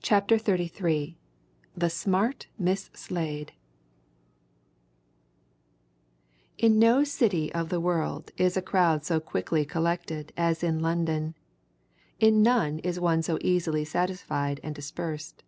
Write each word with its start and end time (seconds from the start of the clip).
CHAPTER 0.00 0.38
XXXIII 0.38 1.18
THE 1.76 1.90
SMART 1.90 2.46
MISS 2.58 2.88
SLADE 2.94 3.52
In 6.56 6.78
no 6.78 7.04
city 7.04 7.52
of 7.52 7.68
the 7.68 7.78
world 7.78 8.30
is 8.38 8.56
a 8.56 8.62
crowd 8.62 9.04
so 9.04 9.20
quickly 9.20 9.66
collected 9.66 10.32
as 10.38 10.62
in 10.62 10.80
London; 10.80 11.34
in 12.18 12.40
none 12.42 12.78
is 12.78 12.98
one 12.98 13.20
so 13.20 13.36
easily 13.42 13.84
satisfied 13.84 14.58
and 14.62 14.74
dispersed. 14.74 15.42